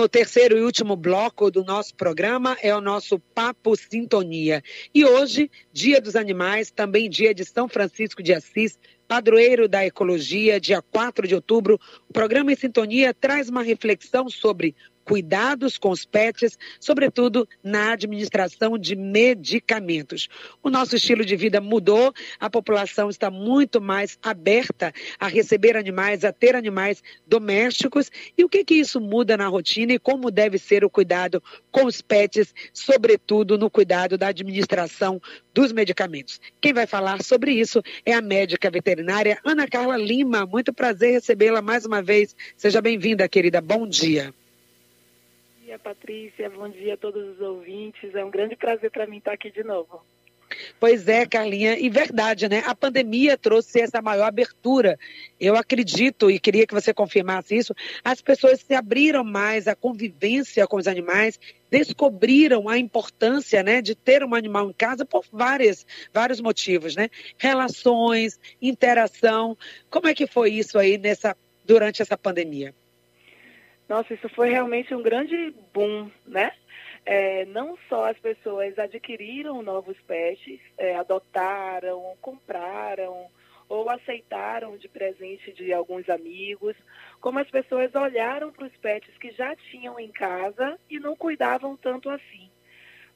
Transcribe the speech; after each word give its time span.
O 0.00 0.08
terceiro 0.08 0.56
e 0.56 0.62
último 0.62 0.96
bloco 0.96 1.50
do 1.50 1.62
nosso 1.62 1.94
programa 1.94 2.56
é 2.62 2.74
o 2.74 2.80
nosso 2.80 3.18
Papo 3.18 3.76
Sintonia. 3.76 4.62
E 4.94 5.04
hoje, 5.04 5.50
Dia 5.74 6.00
dos 6.00 6.16
Animais, 6.16 6.70
também 6.70 7.08
dia 7.10 7.34
de 7.34 7.44
São 7.44 7.68
Francisco 7.68 8.22
de 8.22 8.32
Assis, 8.32 8.78
padroeiro 9.06 9.68
da 9.68 9.84
ecologia, 9.84 10.58
dia 10.58 10.80
4 10.80 11.28
de 11.28 11.34
outubro, 11.34 11.78
o 12.08 12.12
programa 12.14 12.50
em 12.50 12.56
sintonia 12.56 13.12
traz 13.12 13.50
uma 13.50 13.62
reflexão 13.62 14.30
sobre 14.30 14.74
cuidados 15.10 15.76
com 15.76 15.90
os 15.90 16.04
pets, 16.04 16.56
sobretudo 16.78 17.48
na 17.64 17.94
administração 17.94 18.78
de 18.78 18.94
medicamentos. 18.94 20.28
O 20.62 20.70
nosso 20.70 20.94
estilo 20.94 21.24
de 21.24 21.34
vida 21.34 21.60
mudou, 21.60 22.14
a 22.38 22.48
população 22.48 23.10
está 23.10 23.28
muito 23.28 23.80
mais 23.80 24.16
aberta 24.22 24.92
a 25.18 25.26
receber 25.26 25.76
animais, 25.76 26.24
a 26.24 26.32
ter 26.32 26.54
animais 26.54 27.02
domésticos. 27.26 28.08
E 28.38 28.44
o 28.44 28.48
que 28.48 28.64
que 28.64 28.76
isso 28.76 29.00
muda 29.00 29.36
na 29.36 29.48
rotina 29.48 29.94
e 29.94 29.98
como 29.98 30.30
deve 30.30 30.58
ser 30.58 30.84
o 30.84 30.90
cuidado 30.90 31.42
com 31.72 31.86
os 31.86 32.00
pets, 32.00 32.54
sobretudo 32.72 33.58
no 33.58 33.68
cuidado 33.68 34.16
da 34.16 34.28
administração 34.28 35.20
dos 35.52 35.72
medicamentos. 35.72 36.40
Quem 36.60 36.72
vai 36.72 36.86
falar 36.86 37.20
sobre 37.24 37.50
isso 37.50 37.82
é 38.06 38.12
a 38.12 38.22
médica 38.22 38.70
veterinária 38.70 39.40
Ana 39.44 39.66
Carla 39.66 39.96
Lima. 39.96 40.46
Muito 40.46 40.72
prazer 40.72 41.14
recebê-la 41.14 41.60
mais 41.60 41.84
uma 41.84 42.00
vez. 42.00 42.36
Seja 42.56 42.80
bem-vinda, 42.80 43.28
querida. 43.28 43.60
Bom 43.60 43.88
dia 43.88 44.32
dia, 45.70 45.78
Patrícia. 45.78 46.50
Bom 46.50 46.68
dia 46.68 46.94
a 46.94 46.96
todos 46.96 47.36
os 47.36 47.40
ouvintes. 47.40 48.12
É 48.14 48.24
um 48.24 48.30
grande 48.30 48.56
prazer 48.56 48.90
para 48.90 49.06
mim 49.06 49.18
estar 49.18 49.32
aqui 49.32 49.52
de 49.52 49.62
novo. 49.62 50.02
Pois 50.80 51.06
é, 51.06 51.24
Carlinha, 51.24 51.78
e 51.78 51.88
verdade, 51.88 52.48
né? 52.48 52.64
A 52.66 52.74
pandemia 52.74 53.38
trouxe 53.38 53.80
essa 53.80 54.02
maior 54.02 54.24
abertura. 54.24 54.98
Eu 55.38 55.54
acredito, 55.54 56.28
e 56.28 56.40
queria 56.40 56.66
que 56.66 56.74
você 56.74 56.92
confirmasse 56.92 57.54
isso, 57.54 57.72
as 58.02 58.20
pessoas 58.20 58.60
se 58.60 58.74
abriram 58.74 59.22
mais 59.22 59.68
à 59.68 59.76
convivência 59.76 60.66
com 60.66 60.76
os 60.76 60.88
animais, 60.88 61.38
descobriram 61.70 62.68
a 62.68 62.76
importância 62.76 63.62
né, 63.62 63.80
de 63.80 63.94
ter 63.94 64.24
um 64.24 64.34
animal 64.34 64.70
em 64.70 64.72
casa 64.72 65.04
por 65.04 65.24
várias, 65.30 65.86
vários 66.12 66.40
motivos, 66.40 66.96
né? 66.96 67.08
Relações, 67.38 68.40
interação. 68.60 69.56
Como 69.88 70.08
é 70.08 70.14
que 70.14 70.26
foi 70.26 70.50
isso 70.50 70.80
aí 70.80 70.98
nessa, 70.98 71.36
durante 71.64 72.02
essa 72.02 72.18
pandemia? 72.18 72.74
Nossa, 73.90 74.14
isso 74.14 74.28
foi 74.28 74.50
realmente 74.50 74.94
um 74.94 75.02
grande 75.02 75.52
boom, 75.74 76.08
né? 76.24 76.52
É, 77.04 77.44
não 77.46 77.76
só 77.88 78.08
as 78.08 78.16
pessoas 78.20 78.78
adquiriram 78.78 79.62
novos 79.62 79.96
pets, 80.02 80.60
é, 80.78 80.94
adotaram, 80.94 82.16
compraram 82.20 83.26
ou 83.68 83.90
aceitaram 83.90 84.76
de 84.76 84.88
presente 84.88 85.52
de 85.52 85.72
alguns 85.72 86.08
amigos, 86.08 86.76
como 87.20 87.40
as 87.40 87.50
pessoas 87.50 87.92
olharam 87.92 88.52
para 88.52 88.66
os 88.66 88.76
pets 88.76 89.18
que 89.18 89.32
já 89.32 89.56
tinham 89.56 89.98
em 89.98 90.12
casa 90.12 90.78
e 90.88 91.00
não 91.00 91.16
cuidavam 91.16 91.76
tanto 91.76 92.08
assim. 92.10 92.48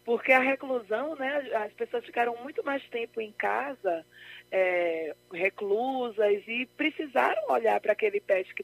Porque 0.05 0.33
a 0.33 0.41
reclusão, 0.41 1.15
né, 1.15 1.51
as 1.55 1.73
pessoas 1.73 2.05
ficaram 2.05 2.37
muito 2.43 2.65
mais 2.65 2.83
tempo 2.89 3.21
em 3.21 3.33
casa, 3.33 4.05
é, 4.51 5.15
reclusas, 5.33 6.43
e 6.47 6.67
precisaram 6.77 7.43
olhar 7.49 7.81
para 7.81 7.93
aquele 7.93 8.21
pet 8.21 8.45
que 8.47 8.53